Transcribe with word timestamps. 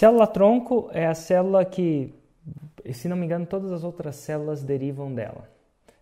Célula-tronco 0.00 0.88
é 0.94 1.06
a 1.06 1.14
célula 1.14 1.62
que, 1.62 2.14
se 2.90 3.06
não 3.06 3.18
me 3.18 3.26
engano, 3.26 3.44
todas 3.44 3.70
as 3.70 3.84
outras 3.84 4.16
células 4.16 4.62
derivam 4.62 5.14
dela. 5.14 5.46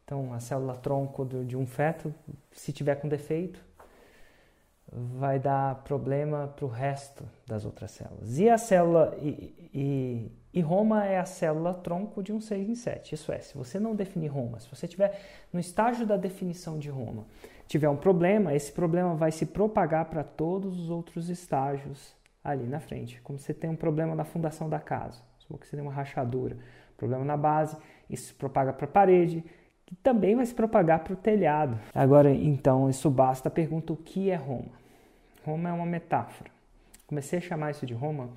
Então, 0.04 0.32
a 0.32 0.38
célula-tronco 0.38 1.24
de 1.24 1.56
um 1.56 1.67
feto, 1.67 2.14
se 2.53 2.72
tiver 2.72 2.95
com 2.95 3.08
defeito, 3.08 3.61
vai 4.92 5.40
dar 5.40 5.82
problema 5.82 6.46
para 6.46 6.64
o 6.64 6.69
resto 6.69 7.24
das 7.45 7.64
outras 7.64 7.90
células. 7.90 8.38
E 8.38 8.48
a 8.48 8.56
célula 8.56 9.19
e, 9.21 9.69
e, 9.74 10.33
e, 10.55 10.61
Roma 10.61 11.05
é 11.05 11.19
a 11.19 11.25
célula 11.25 11.75
tronco 11.75 12.23
de 12.23 12.33
um 12.33 12.41
6 12.41 12.69
em 12.69 12.77
7. 12.77 13.17
Isso 13.17 13.33
é, 13.33 13.41
se 13.41 13.59
você 13.59 13.80
não 13.80 13.96
definir 13.96 14.29
Roma, 14.29 14.61
se 14.61 14.69
você 14.69 14.87
estiver 14.87 15.21
no 15.53 15.59
estágio 15.59 16.07
da 16.07 16.17
definição 16.17 16.79
de 16.79 16.89
Roma, 16.89 17.27
tiver 17.67 17.89
um 17.89 17.96
problema, 17.96 18.55
esse 18.55 18.71
problema 18.71 19.17
vai 19.17 19.33
se 19.33 19.45
propagar 19.45 20.05
para 20.05 20.23
todos 20.23 20.79
os 20.79 20.89
outros 20.89 21.29
estágios 21.29 22.17
ali 22.43 22.66
na 22.66 22.80
frente. 22.80 23.20
Como 23.23 23.39
você 23.39 23.52
tem 23.52 23.68
um 23.68 23.77
problema 23.77 24.14
na 24.14 24.25
fundação 24.25 24.68
da 24.68 24.79
casa, 24.79 25.23
que 25.38 25.66
você 25.66 25.77
tem 25.77 25.84
uma 25.84 25.92
rachadura, 25.92 26.56
problema 26.97 27.24
na 27.24 27.37
base, 27.37 27.77
isso 28.11 28.28
se 28.28 28.34
propaga 28.34 28.73
para 28.73 28.84
a 28.84 28.91
parede, 28.91 29.45
que 29.87 29.95
também 29.97 30.37
vai 30.37 30.45
se 30.45 30.55
propagar 30.55 31.02
para 31.02 31.14
o 31.14 31.16
telhado. 31.16 31.78
Agora, 31.95 32.30
então, 32.30 32.91
isso 32.91 33.09
basta. 33.09 33.48
Pergunta 33.48 33.92
o 33.92 33.97
que 33.97 34.28
é 34.30 34.37
Roma. 34.37 34.73
Roma 35.45 35.70
é 35.70 35.73
uma 35.73 35.87
metáfora. 35.87 36.51
Comecei 37.06 37.38
a 37.38 37.42
chamar 37.42 37.70
isso 37.70 37.87
de 37.87 37.95
Roma 37.95 38.30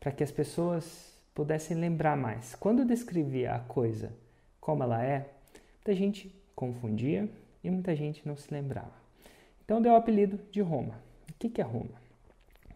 para 0.00 0.10
que 0.10 0.24
as 0.24 0.32
pessoas 0.32 1.16
pudessem 1.34 1.76
lembrar 1.76 2.16
mais. 2.16 2.56
Quando 2.56 2.80
eu 2.80 2.84
descrevia 2.84 3.54
a 3.54 3.60
coisa 3.60 4.12
como 4.60 4.82
ela 4.82 5.00
é, 5.04 5.30
muita 5.76 5.94
gente 5.94 6.34
confundia 6.54 7.28
e 7.62 7.70
muita 7.70 7.94
gente 7.94 8.26
não 8.26 8.36
se 8.36 8.52
lembrava. 8.52 8.92
Então 9.64 9.80
deu 9.80 9.92
o 9.92 9.96
apelido 9.96 10.40
de 10.50 10.60
Roma. 10.60 10.94
O 11.30 11.34
que 11.34 11.60
é 11.60 11.64
Roma? 11.64 12.07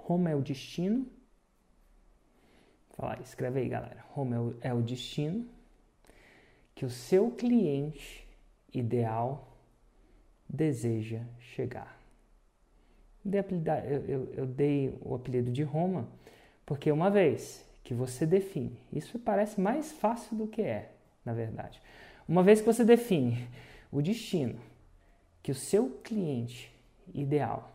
Roma 0.02 0.30
é 0.30 0.36
o 0.36 0.42
destino. 0.42 1.06
Fala, 2.90 3.20
escreve 3.22 3.60
aí, 3.60 3.68
galera. 3.68 4.04
Roma 4.10 4.36
é 4.36 4.38
o, 4.38 4.56
é 4.60 4.74
o 4.74 4.82
destino 4.82 5.48
que 6.74 6.84
o 6.84 6.90
seu 6.90 7.30
cliente 7.30 8.26
ideal 8.72 9.56
deseja 10.48 11.22
chegar. 11.38 12.00
Eu, 13.24 14.04
eu, 14.06 14.34
eu 14.34 14.46
dei 14.46 14.98
o 15.00 15.14
apelido 15.14 15.52
de 15.52 15.62
Roma 15.62 16.08
porque 16.66 16.90
uma 16.90 17.08
vez 17.08 17.64
que 17.84 17.94
você 17.94 18.26
define, 18.26 18.76
isso 18.92 19.18
parece 19.18 19.60
mais 19.60 19.92
fácil 19.92 20.36
do 20.36 20.48
que 20.48 20.62
é, 20.62 20.92
na 21.24 21.32
verdade. 21.32 21.80
Uma 22.26 22.42
vez 22.42 22.60
que 22.60 22.66
você 22.66 22.84
define 22.84 23.48
o 23.90 24.02
destino 24.02 24.58
que 25.42 25.52
o 25.52 25.54
seu 25.54 25.90
cliente 26.02 26.72
ideal 27.14 27.72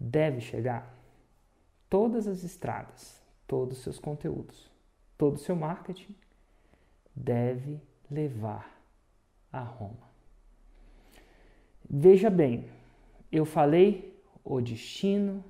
deve 0.00 0.40
chegar, 0.40 0.98
todas 1.90 2.26
as 2.26 2.42
estradas, 2.42 3.22
todos 3.46 3.76
os 3.76 3.84
seus 3.84 3.98
conteúdos, 3.98 4.70
todo 5.18 5.34
o 5.34 5.38
seu 5.38 5.54
marketing 5.54 6.14
deve 7.14 7.78
levar 8.10 8.80
a 9.52 9.60
Roma. 9.60 10.08
Veja 11.88 12.30
bem, 12.30 12.70
eu 13.30 13.44
falei 13.44 14.18
o 14.42 14.60
destino 14.60 15.44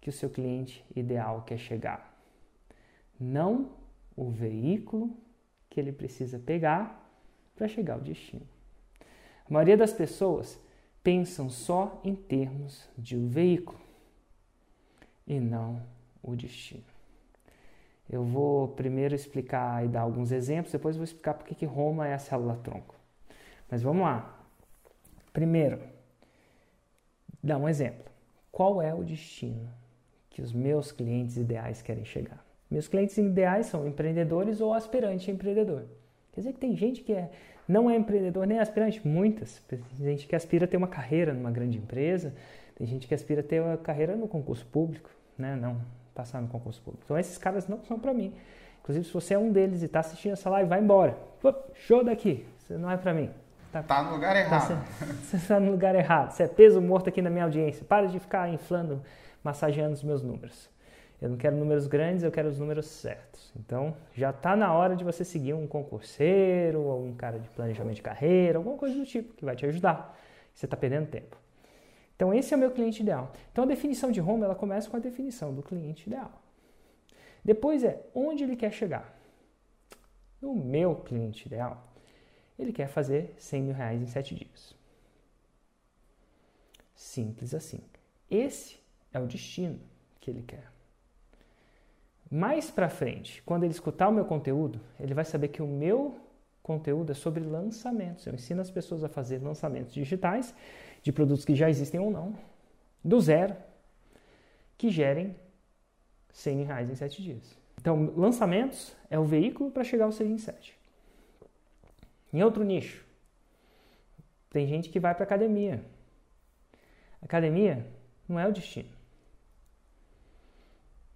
que 0.00 0.10
o 0.10 0.12
seu 0.12 0.28
cliente 0.28 0.84
ideal 0.94 1.42
quer 1.42 1.56
chegar, 1.56 2.20
não 3.18 3.70
o 4.14 4.30
veículo 4.30 5.16
que 5.70 5.80
ele 5.80 5.92
precisa 5.92 6.38
pegar 6.38 7.00
para 7.56 7.68
chegar 7.68 7.94
ao 7.94 8.00
destino. 8.00 8.46
A 9.48 9.52
maioria 9.52 9.76
das 9.76 9.92
pessoas 9.92 10.60
pensam 11.04 11.50
só 11.50 12.00
em 12.02 12.14
termos 12.14 12.88
de 12.96 13.14
um 13.14 13.28
veículo 13.28 13.78
e 15.26 15.38
não 15.38 15.82
o 16.22 16.34
destino. 16.34 16.82
Eu 18.08 18.24
vou 18.24 18.68
primeiro 18.68 19.14
explicar 19.14 19.84
e 19.84 19.88
dar 19.88 20.00
alguns 20.00 20.32
exemplos, 20.32 20.72
depois 20.72 20.96
vou 20.96 21.04
explicar 21.04 21.34
por 21.34 21.46
que 21.46 21.66
Roma 21.66 22.08
é 22.08 22.14
a 22.14 22.18
célula 22.18 22.56
tronco. 22.56 22.94
Mas 23.70 23.82
vamos 23.82 24.02
lá. 24.02 24.42
Primeiro, 25.32 25.80
dar 27.42 27.58
um 27.58 27.68
exemplo. 27.68 28.10
Qual 28.50 28.80
é 28.80 28.94
o 28.94 29.04
destino 29.04 29.68
que 30.30 30.40
os 30.40 30.52
meus 30.52 30.90
clientes 30.90 31.36
ideais 31.36 31.82
querem 31.82 32.04
chegar? 32.04 32.44
Meus 32.70 32.88
clientes 32.88 33.16
ideais 33.18 33.66
são 33.66 33.86
empreendedores 33.86 34.60
ou 34.60 34.72
aspirantes 34.72 35.28
a 35.28 35.32
empreendedor. 35.32 35.86
Quer 36.34 36.40
dizer 36.40 36.52
que 36.52 36.58
tem 36.58 36.76
gente 36.76 37.02
que 37.02 37.12
é, 37.12 37.30
não 37.66 37.88
é 37.88 37.96
empreendedor 37.96 38.46
nem 38.46 38.58
aspirante, 38.58 39.06
muitas. 39.06 39.62
Tem 39.68 39.80
gente 39.96 40.26
que 40.26 40.34
aspira 40.34 40.64
a 40.64 40.68
ter 40.68 40.76
uma 40.76 40.88
carreira 40.88 41.32
numa 41.32 41.50
grande 41.50 41.78
empresa, 41.78 42.34
tem 42.74 42.86
gente 42.86 43.06
que 43.06 43.14
aspira 43.14 43.40
a 43.40 43.44
ter 43.44 43.62
uma 43.62 43.76
carreira 43.76 44.16
no 44.16 44.26
concurso 44.26 44.66
público, 44.66 45.08
né? 45.38 45.54
Não, 45.54 45.80
passar 46.12 46.42
no 46.42 46.48
concurso 46.48 46.82
público. 46.82 47.04
Então 47.04 47.16
esses 47.16 47.38
caras 47.38 47.68
não 47.68 47.82
são 47.84 48.00
para 48.00 48.12
mim. 48.12 48.34
Inclusive, 48.80 49.06
se 49.06 49.14
você 49.14 49.34
é 49.34 49.38
um 49.38 49.52
deles 49.52 49.80
e 49.82 49.86
está 49.86 50.00
assistindo 50.00 50.32
essa 50.32 50.50
live, 50.50 50.68
vai 50.68 50.80
embora. 50.80 51.16
show 51.74 52.04
daqui. 52.04 52.44
Você 52.58 52.76
não 52.76 52.90
é 52.90 52.96
para 52.96 53.14
mim. 53.14 53.30
Tá, 53.72 53.82
tá, 53.82 54.02
no 54.02 54.12
lugar 54.12 54.36
errado. 54.36 54.84
Você 55.22 55.36
está 55.36 55.58
no 55.58 55.70
lugar 55.70 55.94
errado. 55.94 56.32
Você 56.32 56.42
é 56.42 56.48
peso 56.48 56.80
morto 56.82 57.08
aqui 57.08 57.22
na 57.22 57.30
minha 57.30 57.44
audiência. 57.44 57.84
Para 57.84 58.06
de 58.06 58.18
ficar 58.18 58.48
inflando, 58.48 59.02
massageando 59.42 59.94
os 59.94 60.02
meus 60.02 60.22
números. 60.22 60.68
Eu 61.24 61.30
não 61.30 61.38
quero 61.38 61.56
números 61.56 61.86
grandes, 61.86 62.22
eu 62.22 62.30
quero 62.30 62.50
os 62.50 62.58
números 62.58 62.84
certos. 62.84 63.50
Então, 63.56 63.96
já 64.12 64.28
está 64.28 64.54
na 64.54 64.74
hora 64.74 64.94
de 64.94 65.02
você 65.02 65.24
seguir 65.24 65.54
um 65.54 65.66
concurseiro 65.66 66.82
ou 66.82 67.02
um 67.02 67.14
cara 67.14 67.38
de 67.38 67.48
planejamento 67.48 67.96
de 67.96 68.02
carreira, 68.02 68.58
alguma 68.58 68.76
coisa 68.76 68.94
do 68.94 69.06
tipo 69.06 69.32
que 69.32 69.42
vai 69.42 69.56
te 69.56 69.64
ajudar. 69.64 70.20
Você 70.52 70.66
está 70.66 70.76
perdendo 70.76 71.06
tempo. 71.06 71.34
Então 72.14 72.34
esse 72.34 72.52
é 72.52 72.56
o 72.58 72.60
meu 72.60 72.70
cliente 72.70 73.00
ideal. 73.02 73.32
Então 73.50 73.64
a 73.64 73.66
definição 73.66 74.12
de 74.12 74.20
home 74.20 74.44
ela 74.44 74.54
começa 74.54 74.90
com 74.90 74.98
a 74.98 75.00
definição 75.00 75.54
do 75.54 75.62
cliente 75.62 76.06
ideal. 76.06 76.30
Depois 77.42 77.82
é 77.84 78.02
onde 78.14 78.44
ele 78.44 78.54
quer 78.54 78.70
chegar. 78.70 79.18
O 80.42 80.54
meu 80.54 80.94
cliente 80.94 81.46
ideal, 81.46 81.90
ele 82.58 82.70
quer 82.70 82.86
fazer 82.86 83.34
100 83.38 83.62
mil 83.62 83.74
reais 83.74 84.02
em 84.02 84.06
7 84.06 84.34
dias. 84.34 84.76
Simples 86.94 87.54
assim. 87.54 87.80
Esse 88.30 88.78
é 89.10 89.18
o 89.18 89.26
destino 89.26 89.80
que 90.20 90.30
ele 90.30 90.42
quer. 90.42 90.73
Mais 92.34 92.68
para 92.68 92.88
frente, 92.88 93.40
quando 93.46 93.62
ele 93.62 93.70
escutar 93.70 94.08
o 94.08 94.12
meu 94.12 94.24
conteúdo, 94.24 94.80
ele 94.98 95.14
vai 95.14 95.24
saber 95.24 95.46
que 95.46 95.62
o 95.62 95.68
meu 95.68 96.18
conteúdo 96.64 97.12
é 97.12 97.14
sobre 97.14 97.44
lançamentos. 97.44 98.26
Eu 98.26 98.34
ensino 98.34 98.60
as 98.60 98.72
pessoas 98.72 99.04
a 99.04 99.08
fazer 99.08 99.40
lançamentos 99.40 99.94
digitais 99.94 100.52
de 101.00 101.12
produtos 101.12 101.44
que 101.44 101.54
já 101.54 101.70
existem 101.70 102.00
ou 102.00 102.10
não, 102.10 102.36
do 103.04 103.20
zero, 103.20 103.54
que 104.76 104.90
gerem 104.90 105.36
100 106.32 106.56
mil 106.56 106.66
reais 106.66 106.90
em 106.90 106.96
7 106.96 107.22
dias. 107.22 107.56
Então, 107.80 108.12
lançamentos 108.16 108.96
é 109.08 109.16
o 109.16 109.24
veículo 109.24 109.70
para 109.70 109.84
chegar 109.84 110.06
aos 110.06 110.16
6 110.16 110.28
em 110.28 110.38
7. 110.38 110.76
Em 112.32 112.42
outro 112.42 112.64
nicho, 112.64 113.06
tem 114.50 114.66
gente 114.66 114.88
que 114.88 114.98
vai 114.98 115.14
para 115.14 115.22
academia. 115.22 115.84
Academia 117.22 117.86
não 118.28 118.40
é 118.40 118.48
o 118.48 118.52
destino. 118.52 118.90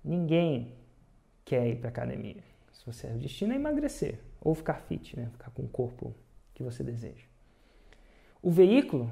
Ninguém 0.04 0.77
quer 1.48 1.66
ir 1.66 1.76
para 1.76 1.88
academia. 1.88 2.44
Se 2.72 2.84
você 2.84 3.06
é 3.06 3.10
o 3.10 3.18
destino 3.18 3.54
é 3.54 3.56
emagrecer 3.56 4.20
ou 4.38 4.54
ficar 4.54 4.74
fit, 4.82 5.18
né? 5.18 5.30
ficar 5.32 5.50
com 5.50 5.62
o 5.62 5.68
corpo 5.68 6.14
que 6.52 6.62
você 6.62 6.84
deseja. 6.84 7.24
O 8.42 8.50
veículo 8.50 9.10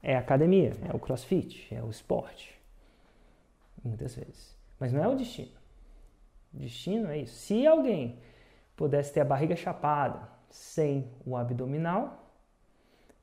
é 0.00 0.14
a 0.16 0.20
academia, 0.20 0.72
é 0.88 0.94
o 0.94 0.98
crossfit, 1.00 1.74
é 1.74 1.82
o 1.82 1.90
esporte. 1.90 2.56
Muitas 3.84 4.14
vezes. 4.14 4.56
Mas 4.78 4.92
não 4.92 5.02
é 5.02 5.08
o 5.08 5.16
destino. 5.16 5.50
O 6.54 6.58
destino 6.58 7.08
é 7.08 7.18
isso. 7.18 7.34
Se 7.34 7.66
alguém 7.66 8.20
pudesse 8.76 9.12
ter 9.12 9.20
a 9.20 9.24
barriga 9.24 9.56
chapada 9.56 10.28
sem 10.48 11.10
o 11.26 11.36
abdominal, 11.36 12.32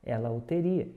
ela 0.02 0.30
o 0.30 0.40
teria. 0.40 0.88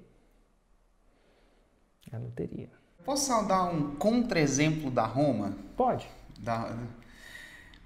Ela 2.12 2.25
o 2.25 2.31
teria. 2.31 2.69
Posso 3.06 3.47
dar 3.47 3.63
um 3.63 3.95
contra-exemplo 3.95 4.91
da 4.91 5.06
Roma? 5.06 5.57
Pode. 5.78 6.09
Da... 6.40 6.78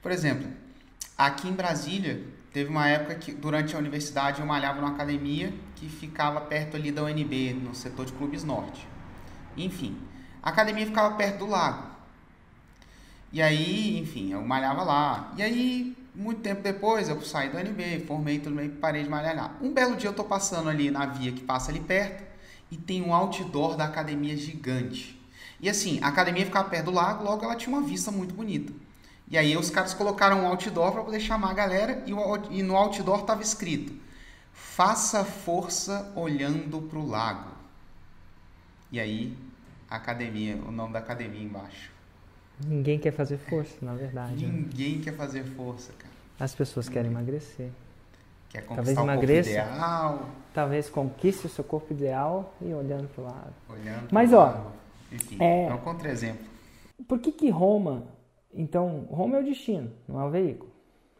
Por 0.01 0.11
exemplo, 0.11 0.47
aqui 1.17 1.47
em 1.47 1.53
Brasília, 1.53 2.23
Teve 2.57 2.71
uma 2.71 2.87
época 2.87 3.13
que, 3.13 3.33
durante 3.33 3.75
a 3.75 3.77
universidade, 3.77 4.39
eu 4.39 4.45
malhava 4.47 4.81
numa 4.81 4.89
academia 4.89 5.53
que 5.75 5.87
ficava 5.87 6.41
perto 6.41 6.75
ali 6.75 6.91
da 6.91 7.03
UNB, 7.03 7.53
no 7.53 7.75
setor 7.75 8.03
de 8.03 8.13
clubes 8.13 8.43
norte. 8.43 8.87
Enfim, 9.55 9.95
a 10.41 10.49
academia 10.49 10.83
ficava 10.83 11.13
perto 11.15 11.37
do 11.37 11.45
lago. 11.45 11.87
E 13.31 13.43
aí, 13.43 13.99
enfim, 13.99 14.31
eu 14.31 14.41
malhava 14.41 14.81
lá. 14.81 15.31
E 15.37 15.43
aí, 15.43 15.95
muito 16.15 16.41
tempo 16.41 16.63
depois, 16.63 17.09
eu 17.09 17.21
saí 17.21 17.51
da 17.51 17.59
UNB, 17.59 18.05
formei 18.07 18.39
tudo 18.39 18.55
bem, 18.55 18.69
parei 18.69 19.03
de 19.03 19.09
malhar 19.09 19.35
lá. 19.35 19.55
Um 19.61 19.71
belo 19.71 19.95
dia 19.95 20.09
eu 20.09 20.15
tô 20.15 20.23
passando 20.23 20.67
ali 20.67 20.89
na 20.89 21.05
via 21.05 21.31
que 21.31 21.41
passa 21.41 21.69
ali 21.69 21.79
perto 21.79 22.23
e 22.71 22.75
tem 22.75 23.03
um 23.03 23.13
outdoor 23.13 23.75
da 23.75 23.85
academia 23.85 24.35
gigante. 24.35 25.15
E 25.61 25.69
assim, 25.69 25.99
a 26.01 26.07
academia 26.07 26.43
ficava 26.43 26.67
perto 26.69 26.85
do 26.85 26.91
lago, 26.91 27.23
logo 27.23 27.45
ela 27.45 27.55
tinha 27.55 27.77
uma 27.77 27.85
vista 27.85 28.09
muito 28.11 28.33
bonita. 28.33 28.73
E 29.29 29.37
aí 29.37 29.57
os 29.57 29.69
caras 29.69 29.93
colocaram 29.93 30.43
um 30.43 30.47
outdoor 30.47 30.91
para 30.93 31.03
poder 31.03 31.19
chamar 31.19 31.51
a 31.51 31.53
galera 31.53 32.03
e, 32.05 32.13
o, 32.13 32.37
e 32.49 32.63
no 32.63 32.75
outdoor 32.75 33.21
estava 33.21 33.41
escrito: 33.41 33.93
Faça 34.53 35.25
força 35.25 36.11
olhando 36.15 36.81
para 36.81 36.97
o 36.97 37.05
lago. 37.05 37.51
E 38.89 38.99
aí, 38.99 39.37
academia, 39.89 40.55
o 40.55 40.71
nome 40.71 40.93
da 40.93 40.99
academia 40.99 41.43
embaixo. 41.43 41.91
Ninguém 42.65 42.97
quer 42.97 43.11
fazer 43.11 43.37
força, 43.37 43.75
na 43.81 43.93
verdade. 43.93 44.45
né? 44.45 44.51
Ninguém 44.51 44.97
né? 44.97 45.03
quer 45.03 45.13
fazer 45.13 45.43
força, 45.43 45.91
cara. 45.99 46.13
As 46.39 46.55
pessoas 46.55 46.87
querem 46.87 47.11
emagrecer. 47.11 47.69
Quer 48.49 48.61
conquistar 48.61 48.75
talvez 48.75 48.97
emagreça, 48.97 49.49
ideal. 49.49 50.29
Talvez 50.53 50.89
conquiste 50.89 51.45
o 51.45 51.49
seu 51.49 51.63
corpo 51.63 51.93
ideal 51.93 52.55
e 52.61 52.73
olhando 52.73 53.09
para 53.09 53.21
o 53.21 53.25
lado. 53.25 53.53
Olhando 53.69 54.07
Mas, 54.09 54.31
ó, 54.31 54.45
lado. 54.45 54.71
Enfim, 55.11 55.37
é, 55.39 55.65
é 55.65 55.73
um 55.73 55.79
contra-exemplo. 55.79 56.45
Por 57.07 57.19
que 57.19 57.31
que 57.33 57.49
Roma... 57.49 58.15
Então, 58.53 59.05
Roma 59.09 59.37
é 59.37 59.41
o 59.41 59.43
destino, 59.43 59.91
não 60.07 60.19
é 60.21 60.25
o 60.25 60.31
veículo. 60.31 60.71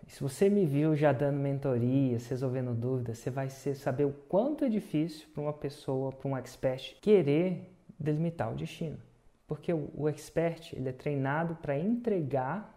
E 0.06 0.12
se 0.12 0.22
você 0.22 0.50
me 0.50 0.66
viu 0.66 0.96
já 0.96 1.12
dando 1.12 1.38
mentorias, 1.38 2.28
resolvendo 2.28 2.74
dúvidas, 2.74 3.18
você 3.18 3.30
vai 3.30 3.50
saber 3.50 4.06
o 4.06 4.14
quanto 4.14 4.64
é 4.64 4.70
difícil 4.70 5.28
para 5.34 5.42
uma 5.42 5.54
pessoa, 5.54 6.12
para 6.12 6.30
um 6.30 6.38
expert, 6.38 6.98
querer 7.02 7.74
delimitar 8.00 8.52
o 8.52 8.56
destino. 8.56 8.98
Porque 9.46 9.74
o, 9.74 9.92
o 9.94 10.08
expert 10.08 10.74
ele 10.74 10.90
é 10.90 10.94
treinado 10.94 11.56
para 11.56 11.78
entregar 11.78 12.74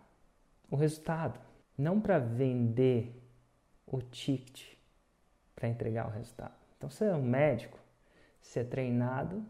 o 0.70 0.76
resultado, 0.76 1.38
não 1.78 2.00
para 2.00 2.18
vender 2.18 3.16
o 3.86 4.00
ticket 4.00 4.80
para 5.60 5.68
entregar 5.68 6.06
o 6.06 6.10
resultado. 6.10 6.54
Então, 6.76 6.88
você 6.88 7.04
é 7.04 7.14
um 7.14 7.22
médico, 7.22 7.78
você 8.40 8.60
é 8.60 8.64
treinado 8.64 9.44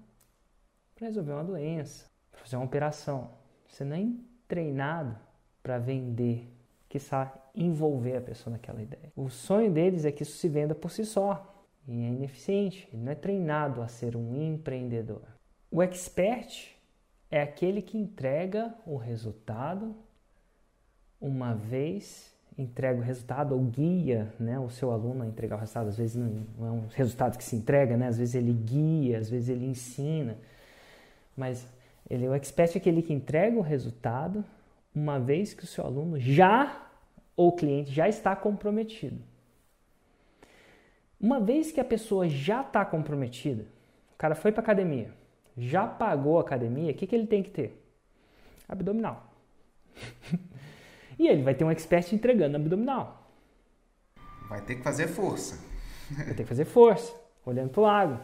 para 0.94 1.06
resolver 1.06 1.32
uma 1.32 1.44
doença, 1.44 2.11
para 2.32 2.41
fazer 2.41 2.56
uma 2.56 2.64
operação. 2.64 3.31
Você 3.69 3.85
é 3.85 3.87
treinado 4.50 5.17
para 5.62 5.79
vender, 5.79 6.52
que 6.88 6.99
sabe 6.99 7.31
envolver 7.55 8.17
a 8.17 8.20
pessoa 8.20 8.52
naquela 8.52 8.82
ideia. 8.82 9.12
O 9.17 9.31
sonho 9.31 9.70
deles 9.70 10.05
é 10.05 10.11
que 10.11 10.25
isso 10.25 10.37
se 10.37 10.49
venda 10.49 10.75
por 10.75 10.91
si 10.91 11.05
só. 11.05 11.47
E 11.87 11.93
é 11.93 12.08
ineficiente. 12.08 12.88
Ele 12.93 13.02
não 13.02 13.12
é 13.12 13.14
treinado 13.14 13.81
a 13.81 13.88
ser 13.88 14.17
um 14.17 14.35
empreendedor. 14.35 15.23
O 15.70 15.82
expert 15.82 16.76
é 17.31 17.41
aquele 17.41 17.81
que 17.81 17.97
entrega 17.97 18.75
o 18.85 18.97
resultado 18.97 19.94
uma 21.20 21.55
vez 21.55 22.31
entrega 22.58 23.00
o 23.00 23.03
resultado 23.03 23.55
ou 23.55 23.62
guia 23.62 24.32
né, 24.38 24.58
o 24.58 24.69
seu 24.69 24.91
aluno 24.91 25.23
a 25.23 25.26
entregar 25.26 25.56
o 25.56 25.61
resultado. 25.61 25.88
Às 25.88 25.96
vezes 25.96 26.17
não, 26.17 26.67
é 26.67 26.70
um 26.70 26.87
resultado 26.94 27.38
que 27.38 27.44
se 27.44 27.56
entrega, 27.56 27.96
né? 27.96 28.08
às 28.08 28.19
vezes 28.19 28.35
ele 28.35 28.53
guia, 28.53 29.19
às 29.19 29.31
vezes 29.31 29.49
ele 29.49 29.67
ensina. 29.67 30.37
Mas 31.37 31.67
ele, 32.11 32.29
o 32.29 32.35
expert 32.35 32.75
é 32.75 32.79
aquele 32.79 33.03
que 33.03 33.12
entrega 33.12 33.57
o 33.57 33.62
resultado 33.62 34.45
uma 34.93 35.21
vez 35.21 35.55
que 35.55 35.62
o 35.62 35.67
seu 35.67 35.85
aluno 35.85 36.19
já, 36.19 36.91
ou 37.37 37.51
o 37.51 37.53
cliente, 37.53 37.93
já 37.93 38.09
está 38.09 38.35
comprometido. 38.35 39.23
Uma 41.21 41.39
vez 41.39 41.71
que 41.71 41.79
a 41.79 41.85
pessoa 41.85 42.29
já 42.29 42.62
está 42.62 42.85
comprometida, 42.85 43.65
o 44.12 44.17
cara 44.19 44.35
foi 44.35 44.51
para 44.51 44.62
academia, 44.62 45.15
já 45.57 45.87
pagou 45.87 46.39
a 46.39 46.41
academia, 46.41 46.91
o 46.91 46.95
que, 46.95 47.07
que 47.07 47.15
ele 47.15 47.29
tem 47.29 47.43
que 47.43 47.51
ter? 47.51 47.81
Abdominal. 48.69 49.33
e 51.17 51.29
ele 51.29 51.43
vai 51.43 51.55
ter 51.55 51.65
um 51.65 51.71
expert 51.71 52.13
entregando 52.13 52.56
abdominal. 52.56 53.31
Vai 54.49 54.63
ter 54.63 54.75
que 54.75 54.83
fazer 54.83 55.06
força. 55.06 55.65
vai 56.11 56.35
ter 56.35 56.43
que 56.43 56.49
fazer 56.49 56.65
força, 56.65 57.15
olhando 57.47 57.71
para 57.71 57.81
o 57.81 57.85
lago. 57.85 58.21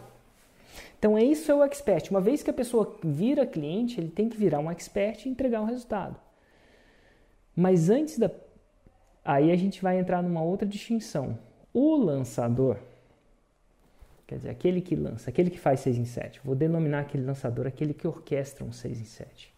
Então, 0.98 1.16
é 1.16 1.24
isso 1.24 1.50
é 1.50 1.54
o 1.54 1.62
expert. 1.62 2.10
Uma 2.10 2.20
vez 2.20 2.42
que 2.42 2.50
a 2.50 2.54
pessoa 2.54 2.96
vira 3.02 3.46
cliente, 3.46 4.00
ele 4.00 4.10
tem 4.10 4.28
que 4.28 4.36
virar 4.36 4.58
um 4.58 4.70
expert 4.70 5.26
e 5.26 5.28
entregar 5.28 5.60
um 5.60 5.66
resultado. 5.66 6.16
Mas 7.54 7.88
antes 7.88 8.18
da. 8.18 8.30
Aí 9.24 9.50
a 9.50 9.56
gente 9.56 9.82
vai 9.82 9.98
entrar 9.98 10.22
numa 10.22 10.42
outra 10.42 10.68
distinção. 10.68 11.38
O 11.72 11.96
lançador, 11.96 12.78
quer 14.26 14.36
dizer, 14.36 14.50
aquele 14.50 14.80
que 14.80 14.94
lança, 14.94 15.30
aquele 15.30 15.50
que 15.50 15.58
faz 15.58 15.80
6 15.80 15.98
em 15.98 16.04
7, 16.04 16.40
vou 16.44 16.54
denominar 16.54 17.00
aquele 17.00 17.24
lançador 17.24 17.66
aquele 17.66 17.92
que 17.92 18.06
orquestra 18.06 18.64
um 18.64 18.72
6 18.72 19.00
em 19.00 19.04
7. 19.04 19.52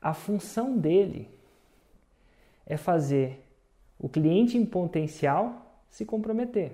A 0.00 0.14
função 0.14 0.76
dele 0.76 1.28
é 2.66 2.76
fazer 2.76 3.44
o 3.98 4.08
cliente 4.08 4.56
em 4.56 4.64
potencial 4.64 5.84
se 5.90 6.04
comprometer. 6.04 6.72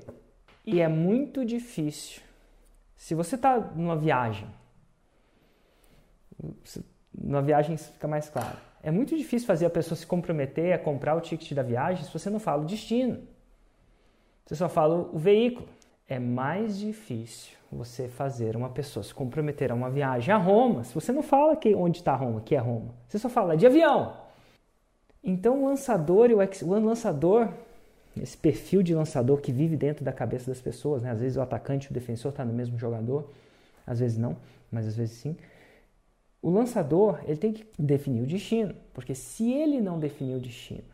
E 0.64 0.81
é 0.81 0.88
muito 0.88 1.44
difícil. 1.44 2.22
Se 2.98 3.14
você 3.14 3.36
está 3.36 3.56
numa 3.58 3.96
viagem, 3.96 4.46
numa 7.14 7.40
viagem 7.40 7.76
fica 7.76 8.08
mais 8.08 8.28
claro. 8.28 8.56
É 8.82 8.90
muito 8.90 9.16
difícil 9.16 9.46
fazer 9.46 9.66
a 9.66 9.70
pessoa 9.70 9.96
se 9.96 10.06
comprometer 10.06 10.72
a 10.72 10.78
comprar 10.78 11.14
o 11.14 11.20
ticket 11.20 11.52
da 11.52 11.62
viagem 11.62 12.04
se 12.04 12.12
você 12.12 12.28
não 12.28 12.40
fala 12.40 12.62
o 12.62 12.66
destino. 12.66 13.22
Você 14.44 14.56
só 14.56 14.68
fala 14.68 14.96
o 15.12 15.18
veículo. 15.18 15.68
É 16.08 16.18
mais 16.18 16.76
difícil 16.76 17.56
você 17.70 18.08
fazer 18.08 18.56
uma 18.56 18.68
pessoa 18.68 19.04
se 19.04 19.14
comprometer 19.14 19.70
a 19.70 19.74
uma 19.74 19.90
viagem 19.90 20.34
a 20.34 20.38
Roma 20.38 20.82
se 20.82 20.92
você 20.94 21.12
não 21.12 21.22
fala 21.22 21.54
que, 21.54 21.74
onde 21.74 21.98
está 21.98 22.16
Roma, 22.16 22.40
que 22.40 22.56
é 22.56 22.58
Roma. 22.58 22.94
Você 23.06 23.18
só 23.18 23.28
fala 23.28 23.56
de 23.56 23.66
avião. 23.66 24.16
Então 25.22 25.62
o 25.62 25.66
lançador 25.66 26.30
e 26.30 26.34
o, 26.34 26.42
ex, 26.42 26.62
o 26.62 26.70
lançador, 26.70 27.48
esse 28.23 28.37
perfil 28.37 28.82
de 28.82 28.94
lançador 28.94 29.41
que 29.41 29.53
vive 29.53 29.76
dentro 29.76 30.05
da 30.05 30.12
cabeça 30.12 30.50
das 30.50 30.61
pessoas, 30.61 31.03
né? 31.03 31.11
às 31.11 31.20
vezes 31.20 31.37
o 31.37 31.41
atacante 31.41 31.87
e 31.87 31.91
o 31.91 31.94
defensor 31.94 32.31
estão 32.31 32.44
tá 32.44 32.50
no 32.50 32.56
mesmo 32.56 32.79
jogador, 32.79 33.31
às 33.87 34.00
vezes 34.00 34.19
não, 34.19 34.37
mas 34.70 34.87
às 34.87 34.97
vezes 34.97 35.17
sim. 35.17 35.37
O 36.41 36.50
lançador 36.50 37.20
ele 37.25 37.37
tem 37.37 37.53
que 37.53 37.67
definir 37.79 38.23
o 38.23 38.26
destino, 38.26 38.75
porque 38.94 39.15
se 39.15 39.53
ele 39.53 39.81
não 39.81 39.99
definir 39.99 40.37
o 40.37 40.41
destino, 40.41 40.85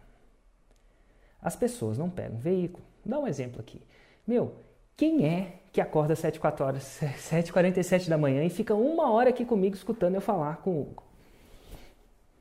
as 1.43 1.55
pessoas 1.55 1.99
não 1.99 2.09
pegam 2.09 2.39
veículo. 2.39 2.85
Dá 3.05 3.19
um 3.19 3.27
exemplo 3.27 3.61
aqui. 3.61 3.81
Meu, 4.27 4.55
quem 4.97 5.27
é 5.27 5.61
que 5.73 5.81
acorda 5.81 6.15
às 6.15 6.19
7, 6.21 6.41
horas, 6.61 7.01
7h47 7.31 8.09
da 8.09 8.17
manhã 8.17 8.43
e 8.45 8.49
fica 8.49 8.75
uma 8.75 9.11
hora 9.11 9.29
aqui 9.29 9.45
comigo 9.45 9.75
escutando 9.75 10.15
eu 10.15 10.21
falar 10.21 10.59
com 10.59 10.71
o 10.71 10.81
Hugo? 10.81 11.03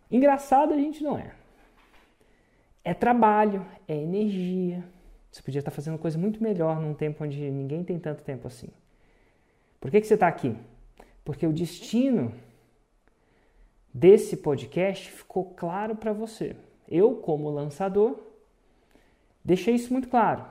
Engraçado 0.09 0.73
a 0.73 0.77
gente 0.77 1.03
não 1.03 1.17
é. 1.17 1.31
É 2.83 2.93
trabalho, 2.93 3.65
é 3.87 3.95
energia. 3.95 4.83
Você 5.31 5.41
podia 5.41 5.59
estar 5.59 5.71
fazendo 5.71 5.97
coisa 5.97 6.17
muito 6.17 6.43
melhor 6.43 6.79
num 6.79 6.93
tempo 6.93 7.23
onde 7.23 7.39
ninguém 7.49 7.83
tem 7.83 7.97
tanto 7.97 8.21
tempo 8.23 8.47
assim. 8.47 8.67
Por 9.79 9.89
que, 9.89 10.01
que 10.01 10.07
você 10.07 10.13
está 10.13 10.27
aqui? 10.27 10.55
Porque 11.23 11.47
o 11.47 11.53
destino 11.53 12.33
desse 13.93 14.37
podcast 14.37 15.09
ficou 15.09 15.45
claro 15.55 15.95
para 15.95 16.11
você. 16.11 16.55
Eu, 16.87 17.15
como 17.15 17.49
lançador, 17.49 18.19
deixei 19.43 19.75
isso 19.75 19.91
muito 19.91 20.09
claro. 20.09 20.45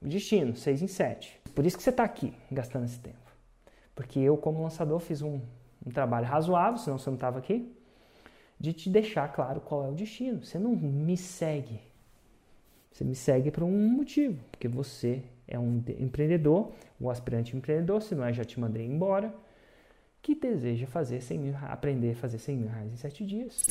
O 0.00 0.06
destino, 0.06 0.54
6 0.54 0.82
em 0.82 0.86
7. 0.86 1.40
Por 1.54 1.66
isso 1.66 1.76
que 1.76 1.82
você 1.82 1.90
está 1.90 2.04
aqui, 2.04 2.32
gastando 2.50 2.84
esse 2.84 2.98
tempo. 2.98 3.16
Porque 3.94 4.20
eu, 4.20 4.36
como 4.36 4.62
lançador, 4.62 5.00
fiz 5.00 5.22
um, 5.22 5.40
um 5.84 5.90
trabalho 5.90 6.26
razoável, 6.26 6.78
senão 6.78 6.98
você 6.98 7.10
não 7.10 7.14
estava 7.14 7.38
aqui, 7.38 7.75
de 8.58 8.72
te 8.72 8.88
deixar 8.90 9.32
claro 9.32 9.60
qual 9.60 9.84
é 9.84 9.88
o 9.88 9.94
destino. 9.94 10.44
Você 10.44 10.58
não 10.58 10.74
me 10.74 11.16
segue. 11.16 11.80
Você 12.92 13.04
me 13.04 13.14
segue 13.14 13.50
por 13.50 13.62
um 13.62 13.88
motivo, 13.88 14.42
porque 14.50 14.68
você 14.68 15.22
é 15.46 15.58
um 15.58 15.82
empreendedor, 15.98 16.72
um 17.00 17.10
aspirante 17.10 17.56
empreendedor, 17.56 18.00
se 18.00 18.14
não 18.14 18.24
é, 18.24 18.32
já 18.32 18.44
te 18.44 18.58
mandei 18.58 18.86
embora 18.86 19.34
que 20.22 20.34
deseja 20.34 20.88
fazer 20.88 21.20
100 21.20 21.38
mil, 21.38 21.54
aprender 21.62 22.10
a 22.10 22.16
fazer 22.16 22.38
100 22.38 22.56
mil 22.56 22.68
reais 22.68 22.92
em 22.92 22.96
7 22.96 23.24
dias. 23.24 23.64